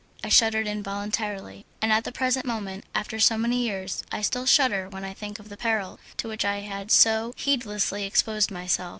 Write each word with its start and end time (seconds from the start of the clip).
I 0.23 0.29
shuddered 0.29 0.65
involuntarily; 0.65 1.63
and 1.79 1.93
at 1.93 2.05
the 2.05 2.11
present 2.11 2.43
moment, 2.43 2.85
after 2.95 3.19
so 3.19 3.37
many 3.37 3.57
years, 3.59 4.01
I 4.11 4.23
still 4.23 4.47
shudder 4.47 4.89
when 4.89 5.03
I 5.03 5.13
think 5.13 5.37
of 5.37 5.49
the 5.49 5.57
peril 5.57 5.99
to 6.17 6.27
which 6.27 6.43
I 6.43 6.61
had 6.61 6.89
so 6.89 7.33
heedlessly 7.37 8.05
exposed 8.07 8.49
myself. 8.49 8.89